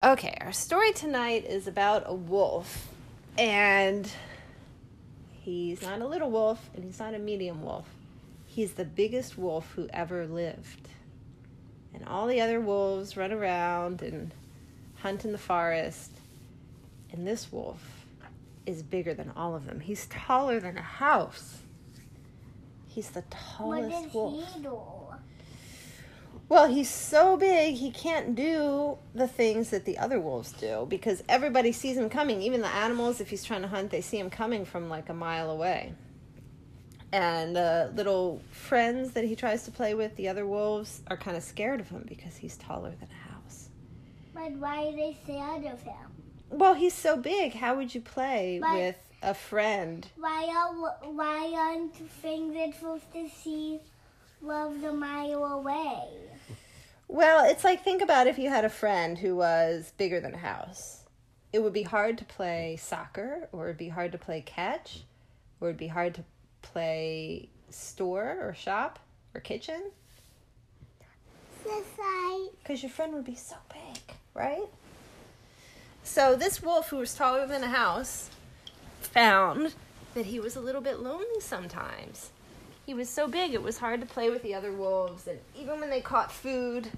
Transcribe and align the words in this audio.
Okay, 0.00 0.38
our 0.42 0.52
story 0.52 0.92
tonight 0.92 1.44
is 1.44 1.66
about 1.66 2.04
a 2.06 2.14
wolf, 2.14 2.86
and 3.36 4.08
he's 5.40 5.82
not 5.82 6.00
a 6.00 6.06
little 6.06 6.30
wolf 6.30 6.70
and 6.72 6.84
he's 6.84 7.00
not 7.00 7.14
a 7.14 7.18
medium 7.18 7.64
wolf. 7.64 7.84
He's 8.46 8.74
the 8.74 8.84
biggest 8.84 9.36
wolf 9.36 9.72
who 9.74 9.88
ever 9.92 10.24
lived. 10.24 10.88
And 11.92 12.06
all 12.06 12.28
the 12.28 12.40
other 12.40 12.60
wolves 12.60 13.16
run 13.16 13.32
around 13.32 14.00
and 14.00 14.32
hunt 15.00 15.24
in 15.24 15.32
the 15.32 15.38
forest, 15.38 16.12
and 17.10 17.26
this 17.26 17.50
wolf 17.50 17.82
is 18.66 18.84
bigger 18.84 19.14
than 19.14 19.32
all 19.34 19.56
of 19.56 19.66
them. 19.66 19.80
He's 19.80 20.06
taller 20.06 20.60
than 20.60 20.78
a 20.78 20.82
house. 20.82 21.58
He's 22.86 23.10
the 23.10 23.24
tallest 23.30 24.14
wolf. 24.14 24.44
Well, 26.48 26.66
he's 26.66 26.88
so 26.88 27.36
big 27.36 27.74
he 27.74 27.90
can't 27.90 28.34
do 28.34 28.96
the 29.14 29.28
things 29.28 29.68
that 29.70 29.84
the 29.84 29.98
other 29.98 30.18
wolves 30.18 30.52
do 30.52 30.86
because 30.88 31.22
everybody 31.28 31.72
sees 31.72 31.96
him 31.98 32.08
coming. 32.08 32.40
Even 32.40 32.62
the 32.62 32.68
animals, 32.74 33.20
if 33.20 33.28
he's 33.28 33.44
trying 33.44 33.62
to 33.62 33.68
hunt, 33.68 33.90
they 33.90 34.00
see 34.00 34.18
him 34.18 34.30
coming 34.30 34.64
from 34.64 34.88
like 34.88 35.10
a 35.10 35.14
mile 35.14 35.50
away. 35.50 35.92
And 37.12 37.54
the 37.54 37.90
little 37.94 38.40
friends 38.50 39.12
that 39.12 39.24
he 39.24 39.34
tries 39.36 39.64
to 39.64 39.70
play 39.70 39.94
with, 39.94 40.16
the 40.16 40.28
other 40.28 40.46
wolves, 40.46 41.02
are 41.08 41.16
kind 41.16 41.36
of 41.36 41.42
scared 41.42 41.80
of 41.80 41.88
him 41.88 42.04
because 42.08 42.36
he's 42.36 42.56
taller 42.56 42.90
than 42.90 43.08
a 43.10 43.32
house. 43.32 43.68
But 44.34 44.52
why 44.52 44.86
are 44.88 44.92
they 44.92 45.16
scared 45.24 45.64
of 45.64 45.82
him? 45.82 45.94
Well, 46.50 46.74
he's 46.74 46.94
so 46.94 47.16
big. 47.16 47.54
How 47.54 47.76
would 47.76 47.94
you 47.94 48.00
play 48.00 48.58
But- 48.60 48.74
with 48.74 48.96
a 49.22 49.34
friend? 49.34 50.06
Why 50.16 50.46
are 50.54 51.10
why 51.10 51.52
aren't 51.54 51.94
things 52.22 52.54
that 52.54 52.74
supposed 52.74 53.12
to 53.12 53.28
see 53.28 53.80
love 54.40 54.82
a 54.84 54.92
mile 54.92 55.44
away? 55.44 56.04
Well, 57.08 57.48
it's 57.50 57.64
like 57.64 57.82
think 57.82 58.02
about 58.02 58.26
if 58.26 58.38
you 58.38 58.50
had 58.50 58.64
a 58.64 58.70
friend 58.70 59.18
who 59.18 59.36
was 59.36 59.92
bigger 59.96 60.20
than 60.20 60.34
a 60.34 60.38
house. 60.38 61.04
It 61.52 61.62
would 61.62 61.72
be 61.72 61.82
hard 61.82 62.18
to 62.18 62.24
play 62.24 62.76
soccer, 62.80 63.48
or 63.52 63.66
it'd 63.66 63.78
be 63.78 63.88
hard 63.88 64.12
to 64.12 64.18
play 64.18 64.42
catch, 64.42 65.04
or 65.60 65.68
it'd 65.68 65.78
be 65.78 65.88
hard 65.88 66.14
to 66.16 66.24
play 66.60 67.48
store 67.70 68.38
or 68.40 68.54
shop 68.54 68.98
or 69.34 69.40
kitchen 69.40 69.90
because 72.68 72.82
your 72.82 72.90
friend 72.90 73.14
would 73.14 73.24
be 73.24 73.34
so 73.34 73.56
big, 73.72 74.16
right? 74.34 74.66
So 76.04 76.34
this 76.34 76.62
wolf, 76.62 76.90
who 76.90 76.98
was 76.98 77.14
taller 77.14 77.46
than 77.46 77.62
a 77.62 77.68
house, 77.68 78.30
found 79.00 79.74
that 80.14 80.26
he 80.26 80.40
was 80.40 80.56
a 80.56 80.60
little 80.60 80.80
bit 80.80 81.00
lonely 81.00 81.40
sometimes. 81.40 82.30
He 82.86 82.94
was 82.94 83.08
so 83.08 83.28
big, 83.28 83.52
it 83.52 83.62
was 83.62 83.78
hard 83.78 84.00
to 84.00 84.06
play 84.06 84.30
with 84.30 84.42
the 84.42 84.54
other 84.54 84.72
wolves, 84.72 85.26
and 85.26 85.38
even 85.58 85.80
when 85.80 85.90
they 85.90 86.00
caught 86.00 86.32
food, 86.32 86.90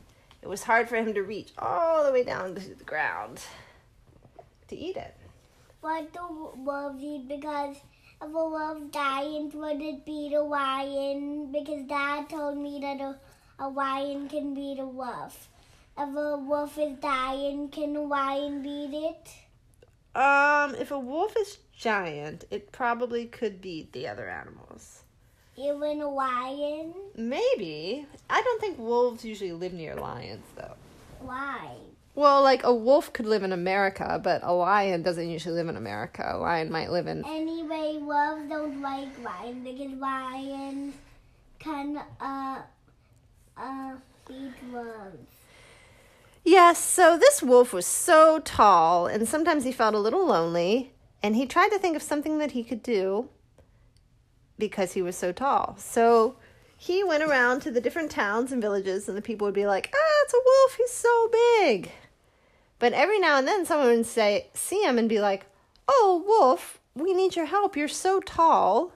it 0.42 0.48
was 0.48 0.62
hard 0.62 0.88
for 0.88 0.96
him 0.96 1.14
to 1.14 1.22
reach 1.22 1.52
all 1.58 2.04
the 2.04 2.12
way 2.12 2.24
down 2.24 2.54
to 2.54 2.74
the 2.74 2.84
ground 2.84 3.40
to 4.68 4.76
eat 4.76 4.96
it. 4.96 5.16
What 5.80 6.12
do 6.12 6.52
wolves 6.56 7.02
eat? 7.02 7.28
Because 7.28 7.76
if 8.22 8.28
a 8.28 8.28
wolf 8.28 8.78
giant 8.92 9.54
would 9.54 9.80
it 9.80 10.04
beat 10.04 10.34
a 10.34 10.42
lion? 10.42 11.50
Because 11.52 11.86
Dad 11.86 12.28
told 12.28 12.58
me 12.58 12.78
that 12.80 13.00
a, 13.00 13.18
a 13.58 13.68
lion 13.68 14.28
can 14.28 14.54
beat 14.54 14.78
a 14.78 14.86
wolf. 14.86 15.48
If 15.98 16.16
a 16.16 16.36
wolf 16.36 16.78
is 16.78 16.98
dying, 16.98 17.68
can 17.68 17.96
a 17.96 18.02
lion 18.02 18.62
beat 18.62 18.92
it? 18.92 20.18
Um, 20.18 20.74
if 20.74 20.90
a 20.90 20.98
wolf 20.98 21.34
is 21.38 21.58
giant, 21.76 22.44
it 22.50 22.72
probably 22.72 23.26
could 23.26 23.60
beat 23.60 23.92
the 23.92 24.08
other 24.08 24.28
animals. 24.28 25.02
Even 25.56 26.00
a 26.00 26.08
lion? 26.08 26.94
Maybe. 27.16 28.06
I 28.28 28.40
don't 28.42 28.60
think 28.60 28.78
wolves 28.78 29.24
usually 29.24 29.52
live 29.52 29.72
near 29.72 29.94
lions, 29.94 30.44
though. 30.56 30.74
Why? 31.20 31.74
Well, 32.14 32.42
like 32.42 32.64
a 32.64 32.74
wolf 32.74 33.12
could 33.12 33.26
live 33.26 33.42
in 33.42 33.52
America, 33.52 34.20
but 34.22 34.42
a 34.42 34.52
lion 34.52 35.02
doesn't 35.02 35.28
usually 35.28 35.54
live 35.54 35.68
in 35.68 35.76
America. 35.76 36.28
A 36.34 36.38
lion 36.38 36.70
might 36.70 36.90
live 36.90 37.06
in. 37.06 37.24
Anyway, 37.24 37.98
wolves 38.00 38.48
don't 38.48 38.82
like 38.82 39.08
lions 39.22 39.64
because 39.64 39.92
lions 39.98 40.94
can 41.58 42.00
uh 42.20 42.62
uh 43.56 43.92
feed 44.26 44.54
wolves. 44.72 45.28
Yes, 46.44 46.78
so 46.78 47.18
this 47.18 47.42
wolf 47.42 47.72
was 47.72 47.86
so 47.86 48.40
tall, 48.40 49.06
and 49.06 49.28
sometimes 49.28 49.64
he 49.64 49.72
felt 49.72 49.94
a 49.94 49.98
little 49.98 50.26
lonely, 50.26 50.92
and 51.22 51.36
he 51.36 51.46
tried 51.46 51.68
to 51.68 51.78
think 51.78 51.96
of 51.96 52.02
something 52.02 52.38
that 52.38 52.52
he 52.52 52.64
could 52.64 52.82
do 52.82 53.28
because 54.60 54.92
he 54.92 55.02
was 55.02 55.16
so 55.16 55.32
tall. 55.32 55.74
So 55.78 56.36
he 56.76 57.02
went 57.02 57.24
around 57.24 57.60
to 57.62 57.70
the 57.70 57.80
different 57.80 58.10
towns 58.10 58.52
and 58.52 58.62
villages, 58.62 59.08
and 59.08 59.18
the 59.18 59.22
people 59.22 59.46
would 59.46 59.54
be 59.54 59.66
like, 59.66 59.92
ah, 59.92 60.22
it's 60.24 60.34
a 60.34 60.36
wolf, 60.36 60.76
he's 60.76 60.92
so 60.92 61.30
big. 61.58 61.90
But 62.78 62.92
every 62.92 63.18
now 63.18 63.38
and 63.38 63.48
then 63.48 63.66
someone 63.66 63.88
would 63.88 64.06
say, 64.06 64.46
see 64.54 64.82
him 64.82 64.96
and 64.96 65.08
be 65.08 65.20
like, 65.20 65.46
oh, 65.88 66.24
wolf, 66.26 66.78
we 66.94 67.12
need 67.12 67.36
your 67.36 67.46
help. 67.46 67.76
You're 67.76 67.88
so 67.88 68.20
tall. 68.20 68.92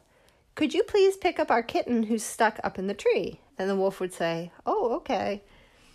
Could 0.55 0.73
you 0.73 0.85
please 0.85 1.17
pick 1.17 1.41
up 1.41 1.51
our 1.51 1.63
kitten 1.63 2.05
who's 2.05 2.23
stuck 2.23 2.61
up 2.63 2.79
in 2.79 2.87
the 2.87 2.95
tree? 2.95 3.41
And 3.59 3.69
the 3.69 3.77
wolf 3.77 4.01
would 4.01 4.13
say, 4.13 4.53
oh, 4.65 4.95
okay. 4.95 5.43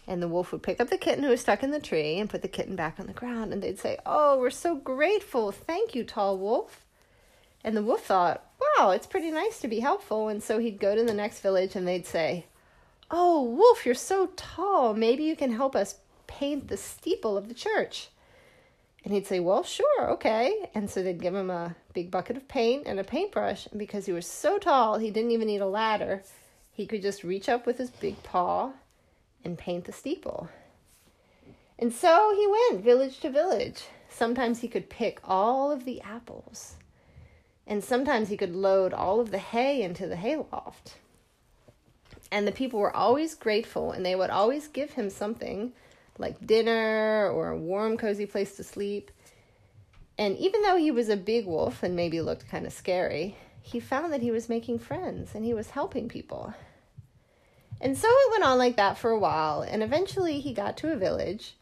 And 0.09 0.23
the 0.23 0.27
wolf 0.27 0.51
would 0.51 0.63
pick 0.63 0.81
up 0.81 0.89
the 0.89 0.97
kitten 0.97 1.23
who 1.23 1.29
was 1.29 1.41
stuck 1.41 1.61
in 1.61 1.69
the 1.69 1.79
tree 1.79 2.19
and 2.19 2.27
put 2.27 2.41
the 2.41 2.47
kitten 2.47 2.75
back 2.75 2.99
on 2.99 3.05
the 3.05 3.13
ground. 3.13 3.53
And 3.53 3.61
they'd 3.61 3.77
say, 3.77 3.99
Oh, 4.07 4.39
we're 4.39 4.49
so 4.49 4.75
grateful. 4.75 5.51
Thank 5.51 5.93
you, 5.93 6.03
tall 6.03 6.35
wolf. 6.39 6.83
And 7.63 7.77
the 7.77 7.83
wolf 7.83 8.05
thought, 8.05 8.48
Wow, 8.59 8.91
it's 8.91 9.07
pretty 9.07 9.31
nice 9.31 9.59
to 9.59 9.67
be 9.67 9.79
helpful. 9.79 10.27
And 10.27 10.43
so 10.43 10.59
he'd 10.59 10.79
go 10.79 10.95
to 10.95 11.03
the 11.03 11.13
next 11.13 11.39
village 11.39 11.75
and 11.75 11.87
they'd 11.87 12.05
say, 12.05 12.45
Oh, 13.11 13.43
wolf, 13.43 13.85
you're 13.85 13.95
so 13.95 14.27
tall. 14.35 14.93
Maybe 14.93 15.23
you 15.23 15.35
can 15.35 15.51
help 15.51 15.75
us 15.75 15.95
paint 16.27 16.67
the 16.67 16.77
steeple 16.77 17.37
of 17.37 17.47
the 17.47 17.53
church. 17.53 18.09
And 19.03 19.13
he'd 19.13 19.27
say, 19.27 19.39
Well, 19.39 19.63
sure, 19.63 20.09
okay. 20.11 20.69
And 20.75 20.89
so 20.89 21.01
they'd 21.01 21.21
give 21.21 21.35
him 21.35 21.49
a 21.49 21.75
big 21.93 22.11
bucket 22.11 22.37
of 22.37 22.47
paint 22.47 22.83
and 22.85 22.99
a 22.99 23.03
paintbrush. 23.03 23.67
And 23.67 23.79
because 23.79 24.05
he 24.05 24.11
was 24.11 24.27
so 24.27 24.57
tall, 24.57 24.97
he 24.97 25.11
didn't 25.11 25.31
even 25.31 25.47
need 25.47 25.61
a 25.61 25.67
ladder. 25.67 26.23
He 26.71 26.85
could 26.85 27.01
just 27.01 27.23
reach 27.23 27.49
up 27.49 27.65
with 27.65 27.77
his 27.77 27.89
big 27.89 28.21
paw 28.23 28.71
and 29.43 29.57
paint 29.57 29.85
the 29.85 29.91
steeple. 29.91 30.49
And 31.77 31.93
so 31.93 32.33
he 32.35 32.45
went 32.45 32.83
village 32.83 33.19
to 33.21 33.29
village. 33.29 33.83
Sometimes 34.09 34.59
he 34.59 34.67
could 34.67 34.89
pick 34.89 35.19
all 35.23 35.71
of 35.71 35.85
the 35.85 36.01
apples, 36.01 36.75
and 37.69 37.83
sometimes 37.83 38.29
he 38.29 38.35
could 38.35 38.55
load 38.55 38.93
all 38.93 39.19
of 39.19 39.29
the 39.29 39.37
hay 39.37 39.83
into 39.83 40.07
the 40.07 40.15
hayloft. 40.15 40.95
And 42.31 42.47
the 42.47 42.51
people 42.51 42.79
were 42.79 42.95
always 42.95 43.35
grateful, 43.35 43.91
and 43.91 44.03
they 44.03 44.15
would 44.15 44.31
always 44.31 44.67
give 44.67 44.93
him 44.93 45.11
something 45.11 45.73
like 46.17 46.45
dinner 46.45 47.29
or 47.29 47.49
a 47.49 47.57
warm, 47.57 47.95
cozy 47.95 48.25
place 48.25 48.57
to 48.57 48.63
sleep. 48.63 49.11
And 50.17 50.35
even 50.37 50.63
though 50.63 50.77
he 50.77 50.89
was 50.89 51.09
a 51.09 51.15
big 51.15 51.45
wolf 51.45 51.83
and 51.83 51.95
maybe 51.95 52.21
looked 52.21 52.49
kind 52.49 52.65
of 52.65 52.73
scary, 52.73 53.37
he 53.61 53.79
found 53.79 54.11
that 54.11 54.23
he 54.23 54.31
was 54.31 54.49
making 54.49 54.79
friends 54.79 55.35
and 55.35 55.45
he 55.45 55.53
was 55.53 55.69
helping 55.69 56.09
people. 56.09 56.53
And 57.79 57.95
so 57.95 58.07
it 58.09 58.31
went 58.31 58.43
on 58.43 58.57
like 58.57 58.77
that 58.77 58.97
for 58.97 59.11
a 59.11 59.19
while, 59.19 59.61
and 59.61 59.83
eventually 59.83 60.39
he 60.39 60.53
got 60.53 60.75
to 60.77 60.91
a 60.91 60.97
village 60.97 61.55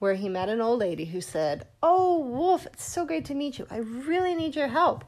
where 0.00 0.14
he 0.14 0.28
met 0.28 0.48
an 0.48 0.60
old 0.60 0.80
lady 0.80 1.04
who 1.04 1.20
said, 1.20 1.68
Oh, 1.80 2.18
Wolf, 2.18 2.66
it's 2.66 2.84
so 2.84 3.06
great 3.06 3.24
to 3.26 3.34
meet 3.34 3.60
you. 3.60 3.68
I 3.70 3.76
really 3.76 4.34
need 4.34 4.56
your 4.56 4.68
help. 4.68 5.04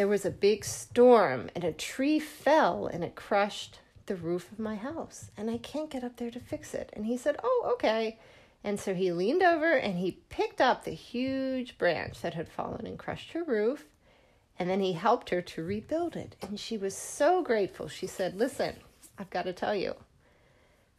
There 0.00 0.08
was 0.08 0.24
a 0.24 0.30
big 0.30 0.64
storm, 0.64 1.50
and 1.54 1.62
a 1.62 1.72
tree 1.72 2.18
fell 2.18 2.86
and 2.86 3.04
it 3.04 3.14
crushed 3.14 3.80
the 4.06 4.16
roof 4.16 4.50
of 4.50 4.58
my 4.58 4.74
house, 4.74 5.30
and 5.36 5.50
I 5.50 5.58
can't 5.58 5.90
get 5.90 6.02
up 6.02 6.16
there 6.16 6.30
to 6.30 6.40
fix 6.40 6.72
it. 6.72 6.88
And 6.94 7.04
he 7.04 7.18
said, 7.18 7.36
Oh, 7.44 7.68
okay. 7.74 8.18
And 8.64 8.80
so 8.80 8.94
he 8.94 9.12
leaned 9.12 9.42
over 9.42 9.74
and 9.74 9.98
he 9.98 10.22
picked 10.30 10.58
up 10.58 10.84
the 10.84 10.92
huge 10.92 11.76
branch 11.76 12.22
that 12.22 12.32
had 12.32 12.48
fallen 12.48 12.86
and 12.86 12.98
crushed 12.98 13.32
her 13.32 13.44
roof, 13.44 13.84
and 14.58 14.70
then 14.70 14.80
he 14.80 14.94
helped 14.94 15.28
her 15.28 15.42
to 15.42 15.62
rebuild 15.62 16.16
it. 16.16 16.34
And 16.40 16.58
she 16.58 16.78
was 16.78 16.96
so 16.96 17.42
grateful. 17.42 17.86
She 17.86 18.06
said, 18.06 18.38
Listen, 18.38 18.76
I've 19.18 19.28
got 19.28 19.42
to 19.42 19.52
tell 19.52 19.74
you, 19.74 19.96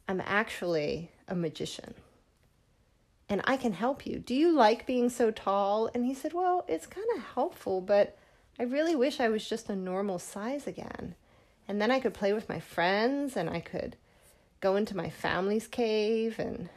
I'm 0.07 0.21
actually 0.23 1.09
a 1.27 1.33
magician 1.33 1.95
and 3.27 3.41
I 3.45 3.57
can 3.57 3.73
help 3.73 4.05
you. 4.05 4.19
Do 4.19 4.35
you 4.35 4.51
like 4.51 4.85
being 4.85 5.09
so 5.09 5.31
tall? 5.31 5.89
And 5.95 6.05
he 6.05 6.13
said, 6.13 6.33
Well, 6.33 6.65
it's 6.67 6.85
kind 6.85 7.07
of 7.17 7.23
helpful, 7.33 7.81
but 7.81 8.15
I 8.59 8.63
really 8.63 8.95
wish 8.95 9.19
I 9.19 9.29
was 9.29 9.47
just 9.47 9.69
a 9.69 9.75
normal 9.75 10.19
size 10.19 10.67
again. 10.67 11.15
And 11.67 11.81
then 11.81 11.91
I 11.91 11.99
could 11.99 12.13
play 12.13 12.33
with 12.33 12.49
my 12.49 12.59
friends 12.59 13.37
and 13.37 13.49
I 13.49 13.59
could 13.59 13.95
go 14.59 14.75
into 14.75 14.95
my 14.95 15.09
family's 15.09 15.67
cave 15.67 16.37
and 16.37 16.69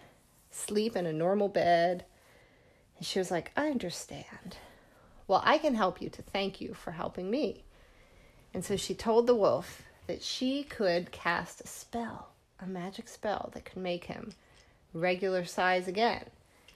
sleep 0.51 0.97
in 0.97 1.07
a 1.07 1.13
normal 1.13 1.49
bed. 1.49 2.05
And 2.97 3.07
she 3.07 3.19
was 3.19 3.31
like, 3.31 3.51
I 3.57 3.67
understand. 3.67 4.57
Well, 5.27 5.43
I 5.45 5.59
can 5.59 5.75
help 5.75 6.01
you 6.01 6.09
to 6.11 6.23
thank 6.23 6.61
you 6.61 6.75
for 6.75 6.93
helping 6.93 7.31
me. 7.31 7.65
And 8.53 8.65
so 8.65 8.77
she 8.77 8.95
told 8.95 9.27
the 9.27 9.35
wolf 9.35 9.83
that 10.07 10.23
she 10.23 10.63
could 10.63 11.11
cast 11.11 11.61
a 11.61 11.67
spell, 11.67 12.29
a 12.61 12.67
magic 12.67 13.09
spell 13.09 13.51
that 13.55 13.65
could 13.65 13.83
make 13.83 14.05
him 14.05 14.33
regular 14.93 15.45
size 15.45 15.89
again. 15.89 16.27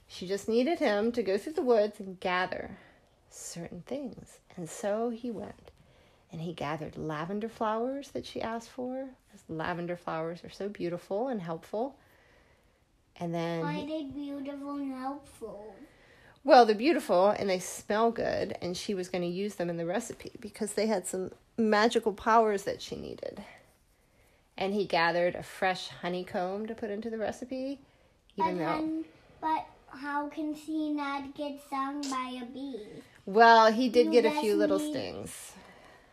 She 0.07 0.27
just 0.27 0.49
needed 0.49 0.79
him 0.79 1.11
to 1.13 1.23
go 1.23 1.37
through 1.37 1.53
the 1.53 1.61
woods 1.61 1.99
and 1.99 2.19
gather 2.19 2.77
certain 3.29 3.81
things. 3.85 4.39
And 4.55 4.69
so 4.69 5.09
he 5.09 5.31
went. 5.31 5.71
And 6.31 6.41
he 6.41 6.53
gathered 6.53 6.97
lavender 6.97 7.49
flowers 7.49 8.09
that 8.11 8.25
she 8.25 8.41
asked 8.41 8.69
for. 8.69 9.09
Lavender 9.47 9.95
flowers 9.95 10.43
are 10.43 10.49
so 10.49 10.69
beautiful 10.69 11.27
and 11.27 11.41
helpful. 11.41 11.95
And 13.15 13.33
then 13.33 13.61
Why 13.61 13.73
he- 13.73 13.87
they 13.87 14.03
beautiful 14.11 14.75
and 14.75 14.93
helpful? 14.93 15.73
Well, 16.43 16.65
they're 16.65 16.75
beautiful 16.75 17.29
and 17.29 17.49
they 17.49 17.59
smell 17.59 18.11
good, 18.11 18.57
and 18.61 18.77
she 18.77 18.93
was 18.93 19.09
going 19.09 19.23
to 19.23 19.27
use 19.27 19.55
them 19.55 19.69
in 19.69 19.77
the 19.77 19.85
recipe 19.85 20.31
because 20.39 20.73
they 20.73 20.87
had 20.87 21.05
some 21.05 21.31
magical 21.57 22.13
powers 22.13 22.63
that 22.63 22.81
she 22.81 22.95
needed. 22.95 23.43
And 24.57 24.73
he 24.73 24.85
gathered 24.85 25.35
a 25.35 25.43
fresh 25.43 25.89
honeycomb 25.89 26.67
to 26.67 26.75
put 26.75 26.89
into 26.91 27.09
the 27.09 27.17
recipe, 27.17 27.79
even 28.37 28.57
But, 28.57 28.63
though. 28.65 28.77
then, 28.81 29.05
but 29.41 29.65
how 29.87 30.27
can 30.29 30.55
she 30.55 30.91
not 30.91 31.33
get 31.35 31.59
stung 31.67 32.01
by 32.09 32.39
a 32.41 32.45
bee? 32.45 32.79
Well, 33.29 33.71
he 33.71 33.89
did 33.89 34.07
You 34.07 34.11
get 34.11 34.25
a 34.25 34.41
few 34.41 34.55
little 34.55 34.79
stings. 34.79 35.51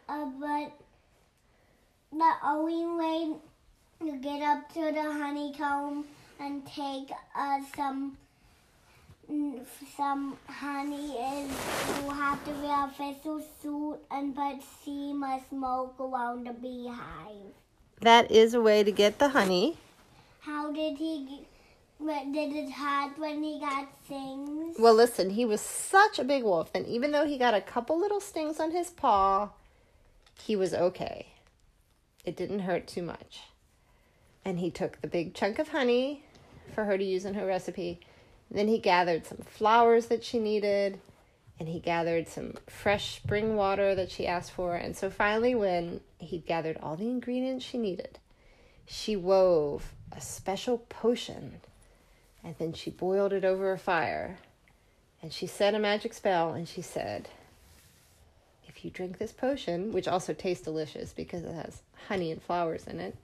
Uh, 0.07 0.27
but 0.39 0.71
the 2.13 2.33
only 2.45 2.85
way 2.85 3.37
to 4.01 4.17
get 4.19 4.43
up 4.43 4.71
to 4.75 4.93
the 4.93 5.03
honeycomb 5.03 6.05
and 6.39 6.67
take 6.67 7.11
uh, 7.35 7.61
some 7.75 8.19
some 9.97 10.37
honey 10.47 11.17
is 11.17 11.51
you 12.05 12.11
have 12.11 12.45
to 12.45 12.51
wear 12.51 12.87
a 12.87 12.93
special 12.95 13.43
suit 13.63 13.99
and 14.11 14.37
put 14.37 14.63
steam 14.63 15.25
or 15.25 15.41
smoke 15.49 15.95
around 15.99 16.47
the 16.47 16.53
beehive. 16.53 17.55
That 18.03 18.31
is 18.31 18.53
a 18.53 18.61
way 18.61 18.85
to 18.85 18.93
get 18.93 19.19
the 19.19 19.31
honey. 19.31 19.79
How 20.41 20.71
did 20.71 20.99
he? 20.99 21.47
What 21.99 22.31
did 22.33 22.55
it 22.55 22.71
hurt 22.71 23.19
when 23.19 23.43
he 23.43 23.59
got 23.59 23.89
stings? 24.05 24.77
Well, 24.79 24.95
listen, 24.95 25.31
he 25.31 25.45
was 25.45 25.61
such 25.61 26.19
a 26.19 26.25
big 26.25 26.45
wolf, 26.45 26.71
and 26.75 26.87
even 26.87 27.11
though 27.11 27.27
he 27.27 27.39
got 27.39 27.55
a 27.55 27.61
couple 27.61 27.99
little 27.99 28.21
stings 28.21 28.61
on 28.61 28.71
his 28.71 28.91
paw, 28.91 29.51
he 30.43 30.55
was 30.55 30.75
okay. 30.75 31.29
It 32.25 32.37
didn't 32.37 32.61
hurt 32.61 32.87
too 32.87 33.03
much. 33.03 33.41
And 34.45 34.59
he 34.59 34.71
took 34.71 35.01
the 35.01 35.09
big 35.09 35.35
chunk 35.35 35.59
of 35.59 35.69
honey 35.69 36.23
for 36.75 36.85
her 36.85 36.99
to 36.99 37.05
use 37.05 37.25
in 37.25 37.35
her 37.35 37.47
recipe. 37.47 38.01
Then 38.51 38.69
he 38.69 38.79
gathered 38.79 39.27
some 39.27 39.39
flowers 39.39 40.07
that 40.07 40.23
she 40.23 40.39
needed, 40.39 41.01
and 41.59 41.69
he 41.69 41.81
gathered 41.81 42.29
some 42.29 42.55
fresh 42.69 43.17
spring 43.17 43.57
water 43.57 43.95
that 43.95 44.11
she 44.11 44.27
asked 44.27 44.53
for. 44.53 44.77
And 44.77 44.95
so 44.97 45.09
finally, 45.09 45.55
when 45.55 46.01
he'd 46.19 46.47
gathered 46.47 46.79
all 46.83 46.97
the 46.97 47.09
ingredients 47.09 47.65
she 47.65 47.79
needed, 47.79 48.19
she 48.85 49.17
wove 49.17 49.95
a 50.13 50.21
special 50.21 50.79
potion 50.79 51.61
and 52.47 52.55
then 52.59 52.73
she 52.73 52.91
boiled 52.91 53.33
it 53.33 53.45
over 53.45 53.73
a 53.73 53.79
fire. 53.79 54.39
And 55.21 55.33
she 55.33 55.49
said 55.49 55.75
a 55.75 55.81
magic 55.81 56.15
spell 56.15 56.53
and 56.53 56.69
she 56.69 56.81
said, 56.81 57.29
If 58.69 58.85
you 58.85 58.91
drink 58.93 59.19
this 59.19 59.33
potion, 59.33 59.93
which 59.93 60.07
also 60.07 60.33
tastes 60.33 60.63
delicious 60.63 61.13
because 61.13 61.43
it 61.43 61.53
has 61.53 61.83
honey 62.07 62.31
and 62.31 62.41
flowers 62.41 62.87
in 62.87 63.01
it, 63.01 63.17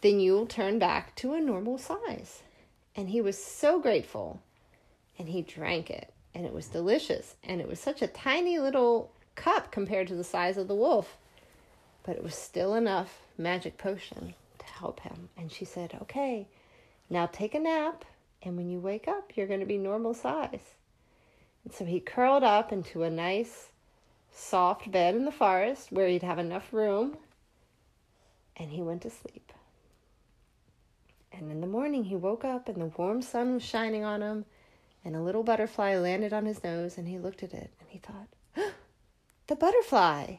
then 0.00 0.20
you'll 0.20 0.46
turn 0.46 0.78
back 0.78 1.16
to 1.16 1.34
a 1.34 1.40
normal 1.40 1.76
size. 1.76 2.44
And 2.94 3.10
he 3.10 3.20
was 3.20 3.36
so 3.42 3.80
grateful. 3.80 4.40
And 5.18 5.28
he 5.28 5.42
drank 5.42 5.90
it. 5.90 6.12
And 6.32 6.46
it 6.46 6.52
was 6.52 6.68
delicious. 6.68 7.34
And 7.42 7.60
it 7.60 7.68
was 7.68 7.80
such 7.80 8.00
a 8.00 8.06
tiny 8.06 8.60
little 8.60 9.10
cup 9.34 9.72
compared 9.72 10.06
to 10.06 10.14
the 10.14 10.22
size 10.22 10.56
of 10.56 10.68
the 10.68 10.74
wolf. 10.76 11.16
But 12.04 12.14
it 12.14 12.22
was 12.22 12.36
still 12.36 12.74
enough 12.76 13.22
magic 13.36 13.76
potion 13.76 14.34
to 14.60 14.66
help 14.66 15.00
him. 15.00 15.30
And 15.36 15.50
she 15.50 15.64
said, 15.64 15.98
Okay, 16.02 16.46
now 17.10 17.26
take 17.26 17.54
a 17.54 17.58
nap. 17.58 18.04
And 18.42 18.56
when 18.56 18.70
you 18.70 18.78
wake 18.78 19.06
up, 19.06 19.32
you're 19.34 19.48
going 19.48 19.60
to 19.60 19.66
be 19.66 19.76
normal 19.76 20.14
size. 20.14 20.76
And 21.64 21.74
so 21.74 21.84
he 21.84 22.00
curled 22.00 22.42
up 22.42 22.72
into 22.72 23.02
a 23.02 23.10
nice, 23.10 23.66
soft 24.32 24.90
bed 24.90 25.14
in 25.14 25.26
the 25.26 25.32
forest 25.32 25.92
where 25.92 26.08
he'd 26.08 26.22
have 26.22 26.38
enough 26.38 26.72
room. 26.72 27.18
And 28.56 28.70
he 28.70 28.80
went 28.80 29.02
to 29.02 29.10
sleep. 29.10 29.52
And 31.32 31.50
in 31.50 31.60
the 31.60 31.66
morning, 31.66 32.04
he 32.04 32.16
woke 32.16 32.44
up 32.44 32.68
and 32.68 32.80
the 32.80 32.86
warm 32.86 33.20
sun 33.22 33.54
was 33.54 33.62
shining 33.62 34.04
on 34.04 34.22
him. 34.22 34.46
And 35.04 35.16
a 35.16 35.22
little 35.22 35.42
butterfly 35.42 35.96
landed 35.96 36.32
on 36.32 36.46
his 36.46 36.62
nose. 36.62 36.96
And 36.96 37.08
he 37.08 37.18
looked 37.18 37.42
at 37.42 37.52
it 37.52 37.70
and 37.80 37.88
he 37.88 37.98
thought, 37.98 38.72
The 39.48 39.56
butterfly! 39.56 40.36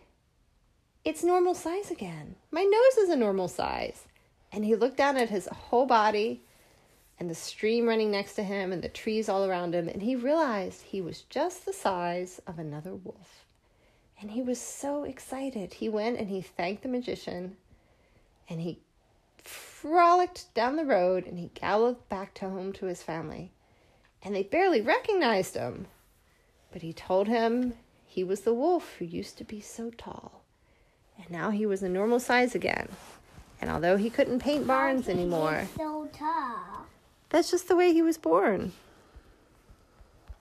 It's 1.04 1.24
normal 1.24 1.56
size 1.56 1.90
again. 1.90 2.36
My 2.52 2.62
nose 2.62 2.98
is 2.98 3.10
a 3.10 3.16
normal 3.16 3.48
size. 3.48 4.06
And 4.52 4.66
he 4.66 4.76
looked 4.76 4.98
down 4.98 5.18
at 5.18 5.30
his 5.30 5.48
whole 5.48 5.86
body 5.86 6.44
and 7.20 7.30
the 7.30 7.36
stream 7.36 7.88
running 7.88 8.12
next 8.12 8.34
to 8.36 8.44
him 8.44 8.72
and 8.72 8.82
the 8.82 8.90
trees 8.90 9.30
all 9.30 9.46
around 9.46 9.76
him, 9.76 9.88
and 9.88 10.02
he 10.02 10.16
realized 10.16 10.82
he 10.82 11.02
was 11.02 11.22
just 11.24 11.66
the 11.66 11.74
size 11.74 12.42
of 12.48 12.58
another 12.58 12.96
wolf. 12.96 13.46
And 14.22 14.32
he 14.32 14.42
was 14.42 14.62
so 14.62 15.04
excited. 15.04 15.74
He 15.74 15.90
went 15.90 16.20
and 16.20 16.30
he 16.30 16.42
thanked 16.42 16.84
the 16.84 16.90
magician 16.90 17.58
and 18.48 18.62
he 18.62 18.80
frolicked 19.38 20.54
down 20.54 20.76
the 20.76 20.86
road 20.86 21.26
and 21.26 21.40
he 21.40 21.50
galloped 21.56 22.08
back 22.08 22.36
to 22.36 22.50
home 22.50 22.72
to 22.74 22.86
his 22.86 23.02
family. 23.02 23.52
And 24.24 24.36
they 24.36 24.44
barely 24.44 24.82
recognized 24.82 25.56
him. 25.56 25.88
But 26.72 26.84
he 26.84 26.94
told 26.94 27.28
him 27.28 27.74
he 28.06 28.24
was 28.24 28.42
the 28.42 28.54
wolf 28.54 28.96
who 29.00 29.06
used 29.06 29.38
to 29.40 29.44
be 29.44 29.60
so 29.60 29.90
tall. 29.90 30.44
And 31.18 31.32
now 31.32 31.50
he 31.50 31.66
was 31.66 31.82
a 31.82 31.90
normal 31.90 32.20
size 32.20 32.54
again. 32.54 32.90
And 33.60 33.70
although 33.70 33.98
he 33.98 34.10
couldn't 34.10 34.40
paint 34.40 34.68
barns 34.68 35.08
How 35.08 35.14
did 35.14 35.20
he 35.20 35.30
get 35.30 35.34
anymore, 35.34 35.68
So 35.78 36.10
tall. 36.14 36.71
That's 37.32 37.50
just 37.50 37.68
the 37.68 37.76
way 37.76 37.94
he 37.94 38.02
was 38.02 38.18
born. 38.18 38.74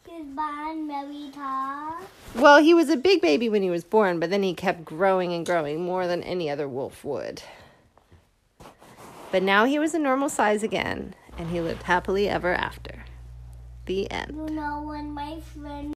He 0.06 0.16
was 0.16 0.26
born 0.26 0.88
very 0.88 1.30
tall. 1.32 2.00
Well, 2.34 2.62
he 2.62 2.74
was 2.74 2.90
a 2.90 2.96
big 2.96 3.22
baby 3.22 3.48
when 3.48 3.62
he 3.62 3.70
was 3.70 3.84
born, 3.84 4.18
but 4.18 4.30
then 4.30 4.42
he 4.42 4.54
kept 4.54 4.84
growing 4.84 5.32
and 5.32 5.46
growing 5.46 5.82
more 5.82 6.06
than 6.06 6.22
any 6.22 6.50
other 6.50 6.68
wolf 6.68 7.04
would. 7.04 7.42
But 9.30 9.42
now 9.44 9.64
he 9.64 9.78
was 9.78 9.94
a 9.94 9.98
normal 9.98 10.28
size 10.28 10.62
again, 10.62 11.14
and 11.38 11.50
he 11.50 11.60
lived 11.60 11.84
happily 11.84 12.28
ever 12.28 12.52
after. 12.52 13.04
The 13.86 14.10
end. 14.10 14.34
You 14.36 14.54
know 14.54 14.82
when 14.82 15.12
my 15.12 15.40
friend 15.40 15.88